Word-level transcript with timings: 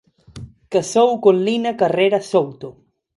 Casou 0.73 1.09
con 1.23 1.35
Lina 1.45 1.71
Carrera 1.81 2.19
Souto. 2.31 2.69